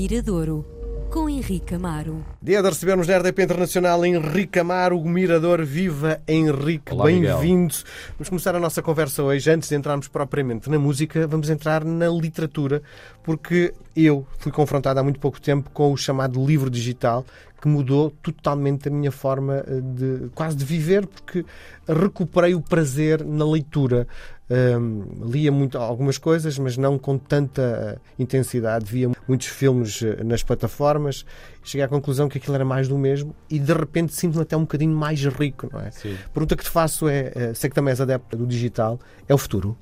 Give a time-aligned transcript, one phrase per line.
[0.00, 0.64] Miradouro,
[1.10, 2.24] com Henrique Amaro.
[2.40, 5.64] Dia de recebermos na RDP Internacional Henrique Amaro, o Mirador.
[5.64, 7.74] Viva Henrique, bem-vindo.
[8.12, 9.50] Vamos começar a nossa conversa hoje.
[9.50, 12.80] Antes de entrarmos propriamente na música, vamos entrar na literatura,
[13.24, 17.26] porque eu fui confrontado há muito pouco tempo com o chamado livro digital,
[17.60, 21.44] que mudou totalmente a minha forma eh, de quase de viver, porque
[21.88, 24.06] recuperei o prazer na leitura.
[24.50, 28.86] Um, lia muito algumas coisas, mas não com tanta intensidade.
[28.86, 31.26] Via muitos filmes eh, nas plataformas.
[31.62, 34.62] Cheguei à conclusão que aquilo era mais do mesmo e de repente sinto-me até um
[34.62, 35.90] bocadinho mais rico, não é?
[35.90, 36.14] Sim.
[36.24, 38.98] A pergunta que te faço é: eh, sei que também és adepto do digital,
[39.28, 39.76] é o futuro?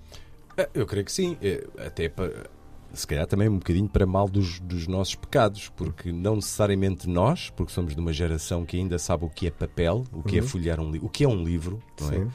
[0.59, 1.37] Ah, Eu creio que sim.
[1.41, 2.51] É, Até para,
[2.93, 7.51] se calhar também um bocadinho para mal dos, dos nossos pecados, porque não necessariamente nós,
[7.51, 10.43] porque somos de uma geração que ainda sabe o que é papel, o que é
[10.43, 12.13] folhear um livro, o que é um livro, não é?
[12.13, 12.23] Sim.
[12.23, 12.29] Eh,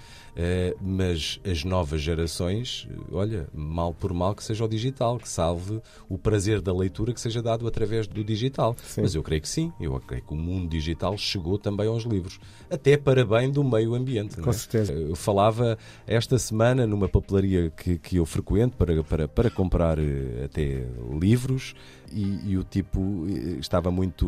[0.81, 5.81] mas as novas gerações, eh, olha, mal por mal que seja o digital, que salve
[6.07, 8.75] o prazer da leitura que seja dado através do digital.
[8.83, 9.01] Sim.
[9.01, 12.39] Mas eu creio que sim, eu creio que o mundo digital chegou também aos livros,
[12.69, 14.37] até para bem do meio ambiente.
[14.37, 14.53] Com é?
[14.53, 14.93] certeza.
[14.93, 20.45] Eu falava esta semana numa papelaria que, que eu frequento para, para, para comprar eh,
[20.45, 20.87] até
[21.19, 21.75] livros
[22.13, 24.27] e, e o tipo eh, estava muito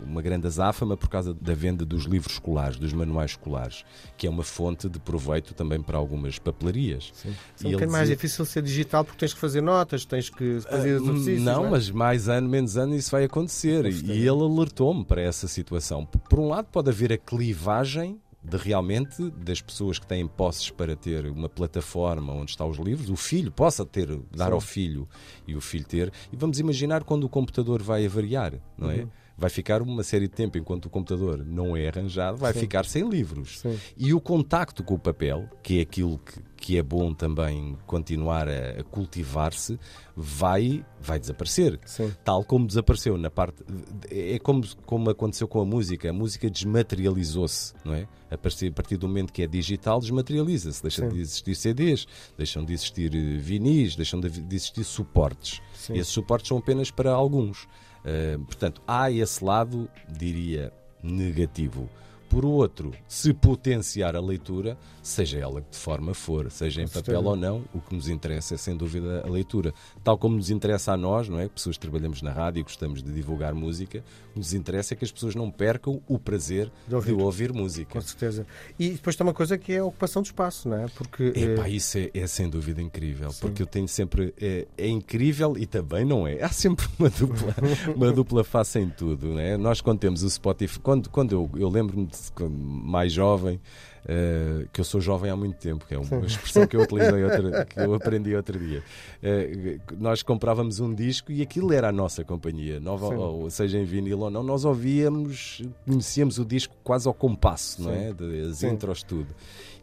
[0.00, 3.84] uma grande azáfama por causa da venda dos livros escolares, dos manuais escolares,
[4.16, 7.10] que é uma fonte de proveito também para algumas papelarias.
[7.14, 7.34] Sim.
[7.62, 10.94] É um bocadinho mais difícil ser digital porque tens que fazer notas, tens que fazer
[10.94, 11.42] Ah, exercícios.
[11.42, 11.70] Não, é?
[11.70, 13.86] mas mais ano, menos ano, isso vai acontecer.
[13.86, 16.04] E ele alertou-me para essa situação.
[16.06, 20.94] Por um lado, pode haver a clivagem de realmente das pessoas que têm posses para
[20.96, 24.52] ter uma plataforma onde estão os livros, o filho possa ter, dar Sim.
[24.52, 25.08] ao filho
[25.46, 26.12] e o filho ter.
[26.32, 29.06] E vamos imaginar quando o computador vai avariar, não é?
[29.38, 32.58] Vai ficar uma série de tempo enquanto o computador não é arranjado, vai Sim.
[32.58, 33.60] ficar sem livros.
[33.60, 33.78] Sim.
[33.96, 38.46] E o contacto com o papel, que é aquilo que, que é bom também continuar
[38.46, 39.80] a, a cultivar-se,
[40.14, 41.80] vai, vai desaparecer.
[41.86, 42.12] Sim.
[42.22, 43.64] Tal como desapareceu na parte.
[44.10, 46.10] É como, como aconteceu com a música.
[46.10, 48.06] A música desmaterializou-se, não é?
[48.30, 50.82] A partir, a partir do momento que é digital, desmaterializa-se.
[50.82, 51.16] Deixam Sim.
[51.16, 52.06] de existir CDs,
[52.36, 55.62] deixam de existir eh, vinis, deixam de, de existir suportes.
[55.74, 55.94] Sim.
[55.94, 57.62] E esses suportes são apenas para alguns.
[58.04, 60.70] Uh, portanto, há esse lado, diria,
[61.02, 61.88] negativo.
[62.28, 67.04] Por outro, se potenciar a leitura, seja ela de forma for, seja em Com papel
[67.14, 67.28] certeza.
[67.28, 69.72] ou não, o que nos interessa é sem dúvida a leitura.
[70.04, 71.48] Tal como nos interessa a nós, não é?
[71.48, 74.96] Pessoas que trabalhamos na rádio e gostamos de divulgar música, o que nos interessa é
[74.96, 77.12] que as pessoas não percam o prazer De de ouvir.
[77.14, 77.92] ouvir, música.
[77.92, 78.46] Com certeza.
[78.78, 80.86] E depois tem uma coisa que é a ocupação de espaço, não é?
[80.88, 81.32] Porque.
[81.34, 83.40] Epá, isso é, é sem dúvida incrível, Sim.
[83.40, 84.34] porque eu tenho sempre.
[84.38, 86.42] É, é incrível e também não é.
[86.44, 87.54] Há sempre uma dupla,
[87.96, 89.28] uma dupla face em tudo.
[89.34, 89.56] Né?
[89.56, 92.17] Nós, quando temos o Spotify, quando, quando eu, eu lembro-me de
[92.48, 93.60] mais jovem,
[94.06, 97.22] eh, que eu sou jovem há muito tempo, que é uma expressão que eu utilizei
[97.24, 98.82] outra, que eu aprendi outro dia.
[99.22, 103.84] Eh, nós comprávamos um disco e aquilo era a nossa companhia, nova, ou seja em
[103.84, 107.98] vinil ou não, nós ouvíamos, conhecíamos o disco quase ao compasso, não Sim.
[107.98, 108.12] é?
[108.12, 108.68] De, as Sim.
[108.70, 109.28] intros, tudo.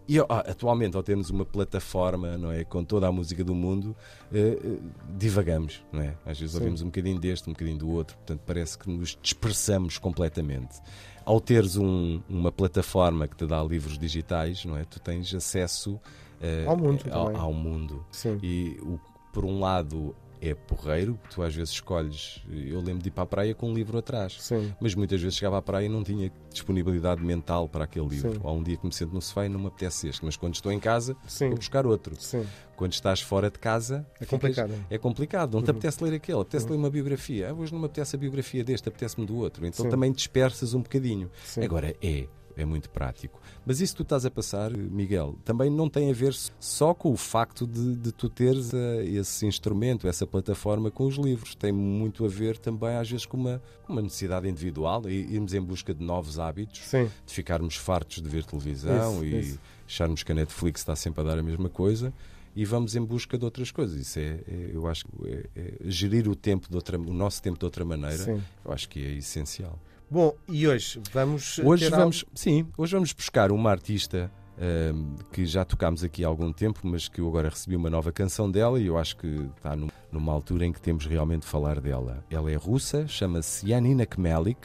[0.07, 3.95] E ah, atualmente, ao termos uma plataforma não é, com toda a música do mundo,
[4.31, 4.77] eh, eh,
[5.17, 6.15] divagamos, não é?
[6.25, 6.59] Às vezes Sim.
[6.59, 10.79] ouvimos um bocadinho deste, um bocadinho do outro, portanto parece que nos dispersamos completamente.
[11.25, 14.83] Ao teres um- uma plataforma que te dá livros digitais, não é?
[14.85, 15.99] Tu tens acesso
[16.39, 18.05] eh, Ao mundo ao, ao mundo.
[18.11, 18.37] Sim.
[18.43, 18.99] E o
[19.33, 20.15] por um lado
[20.49, 22.41] é porreiro, tu às vezes escolhes.
[22.49, 24.37] Eu lembro de ir para a praia com um livro atrás.
[24.39, 24.73] Sim.
[24.79, 28.33] Mas muitas vezes chegava à praia e não tinha disponibilidade mental para aquele livro.
[28.33, 28.39] Sim.
[28.43, 30.55] Há um dia que me sento no sofá e não me apetece este, mas quando
[30.55, 31.49] estou em casa, Sim.
[31.49, 32.15] vou buscar outro.
[32.19, 32.45] Sim.
[32.75, 34.73] Quando estás fora de casa, É ficas- complicado.
[34.89, 35.53] é complicado.
[35.55, 37.49] Não te apetece ler aquele, apetece ler uma biografia.
[37.49, 39.65] Ah, hoje não me apetece a biografia deste, apetece-me do outro.
[39.65, 41.29] Então também dispersas um bocadinho.
[41.63, 42.27] Agora é.
[42.57, 43.39] É muito prático.
[43.65, 47.11] Mas isso que tu estás a passar, Miguel, também não tem a ver só com
[47.11, 51.53] o facto de, de tu teres eh, esse instrumento, essa plataforma com os livros.
[51.55, 55.61] Tem muito a ver também, às vezes, com uma, uma necessidade individual e irmos em
[55.61, 57.09] busca de novos hábitos Sim.
[57.25, 59.59] de ficarmos fartos de ver televisão Isso, e isso.
[59.87, 62.13] acharmos que a Netflix está sempre a dar a mesma coisa
[62.55, 63.99] e vamos em busca de outras coisas.
[63.99, 67.41] Isso é, é- eu acho que é, é gerir o tempo de outra, o nosso
[67.41, 68.17] tempo de outra maneira.
[68.17, 68.41] Sim.
[68.63, 69.77] Eu acho que é essencial.
[70.09, 71.59] Bom, e hoje vamos.
[71.59, 76.51] Hoje vamos, sim, hoje vamos buscar uma artista ahm, que já tocámos aqui há algum
[76.53, 79.75] tempo, mas que eu agora recebi uma nova canção dela e eu acho que está
[79.75, 82.23] num- numa altura em que temos realmente de falar dela.
[82.29, 84.59] Ela é russa, chama-se Yanina Kmelik,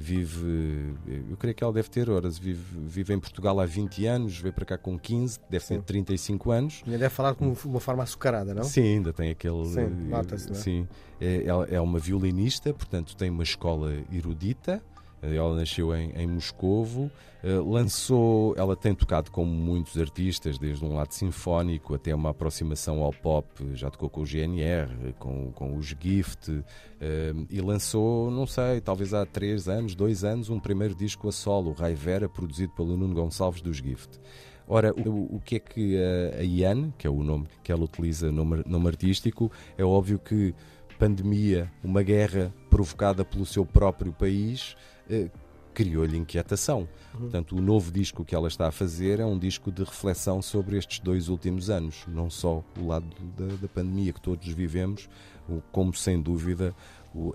[0.00, 0.94] vive,
[1.28, 4.52] eu creio que ela deve ter horas, vive, vive em Portugal há 20 anos, veio
[4.52, 5.76] para cá com 15, deve Sim.
[5.76, 6.82] ter 35 anos.
[6.86, 8.64] Ainda deve falar com uma forma açucarada, não?
[8.64, 9.66] Sim, ainda tem aquele.
[9.66, 10.58] Sim, nota-se, não é?
[10.58, 10.88] Sim,
[11.20, 14.82] é, ela é uma violinista, portanto tem uma escola erudita
[15.22, 17.10] Ela nasceu em, em Moscovo,
[17.44, 23.02] uh, lançou, ela tem tocado com muitos artistas, desde um lado sinfónico até uma aproximação
[23.02, 26.64] ao pop, já tocou com o GNR, com, com os Gift, uh,
[27.50, 31.72] e lançou, não sei, talvez há três anos, dois anos, um primeiro disco a solo,
[31.72, 34.18] Rai Vera, produzido pelo Nuno Gonçalves dos Gift.
[34.66, 37.82] Ora, o, o que é que a, a Ian, que é o nome que ela
[37.82, 40.54] utiliza no nome artístico, é óbvio que
[41.00, 44.99] pandemia, uma guerra provocada pelo seu próprio país, eh,
[45.72, 46.88] criou-lhe inquietação.
[47.14, 47.20] Uhum.
[47.20, 50.76] Portanto, o novo disco que ela está a fazer é um disco de reflexão sobre
[50.76, 55.08] estes dois últimos anos, não só o lado da, da pandemia que todos vivemos,
[55.72, 56.74] como sem dúvida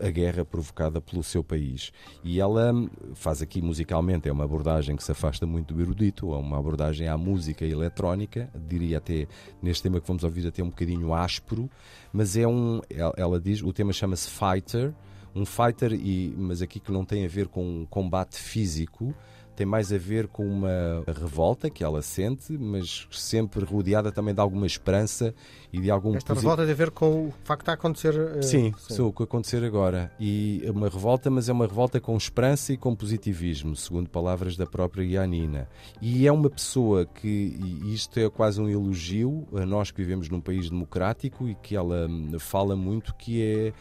[0.01, 1.91] a guerra provocada pelo seu país.
[2.23, 2.71] E ela
[3.13, 7.07] faz aqui musicalmente, é uma abordagem que se afasta muito do erudito, é uma abordagem
[7.07, 9.27] à música eletrónica, diria até
[9.61, 11.69] neste tema que vamos ouvir até um bocadinho áspero,
[12.13, 12.79] mas é um,
[13.17, 14.93] ela diz, o tema chama-se Fighter,
[15.35, 19.13] um fighter, e, mas aqui que não tem a ver com um combate físico,
[19.55, 24.41] tem mais a ver com uma revolta que ela sente, mas sempre rodeada também de
[24.41, 25.33] alguma esperança
[25.71, 26.15] e de algum.
[26.15, 28.13] Esta revolta tem a ver com o facto de acontecer.
[28.15, 29.01] Uh, sim, sim.
[29.01, 30.11] o que acontecer agora.
[30.19, 34.57] E é uma revolta, mas é uma revolta com esperança e com positivismo, segundo palavras
[34.57, 35.69] da própria Yanina.
[36.01, 40.29] E é uma pessoa que, e isto é quase um elogio a nós que vivemos
[40.29, 43.73] num país democrático e que ela hum, fala muito, que é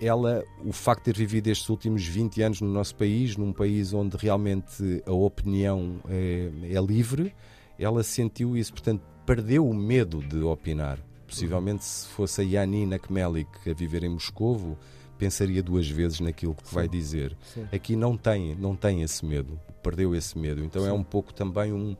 [0.00, 3.92] ela, o facto de ter vivido estes últimos 20 anos no nosso país, num país
[3.92, 7.34] onde realmente a opinião é, é livre,
[7.78, 10.98] ela sentiu isso, portanto, perdeu o medo de opinar.
[11.26, 14.76] Possivelmente, se fosse a Yanina Kmelik a viver em Moscovo,
[15.16, 16.74] pensaria duas vezes naquilo que Sim.
[16.74, 17.36] vai dizer.
[17.54, 17.66] Sim.
[17.70, 20.64] Aqui não tem, não tem esse medo, perdeu esse medo.
[20.64, 20.90] Então é Sim.
[20.90, 21.94] é um pouco também um,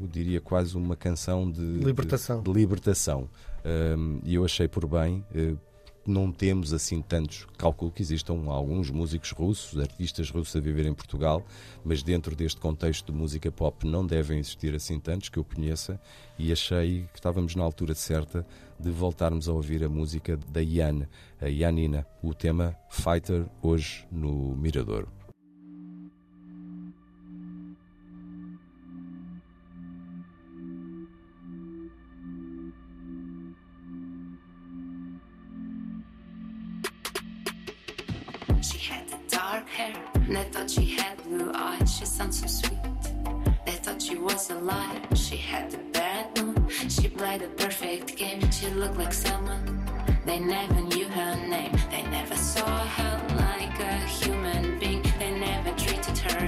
[0.00, 2.42] eu diria quase uma canção de libertação.
[2.42, 3.28] De, de libertação.
[3.64, 5.58] Um, e eu achei por bem, uh,
[6.08, 7.46] não temos assim tantos.
[7.56, 11.44] Calculo que existam alguns músicos russos, artistas russos a viver em Portugal,
[11.84, 16.00] mas dentro deste contexto de música pop não devem existir assim tantos que eu conheça
[16.38, 18.46] e achei que estávamos na altura certa
[18.78, 21.06] de voltarmos a ouvir a música da Ian,
[21.40, 24.56] a Yanina, o tema Fighter, hoje no
[39.48, 39.64] Mirador.
[40.28, 42.78] They thought she had blue eyes, she sounds so sweet.
[43.64, 46.70] They thought she was a liar, she had the bad mood.
[46.70, 49.86] She played a perfect game, she looked like someone.
[50.26, 55.02] They never knew her name, they never saw her like a human being.
[55.18, 56.46] They never treated her